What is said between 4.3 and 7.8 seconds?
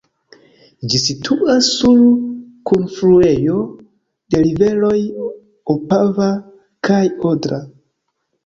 de riveroj Opava kaj Odra.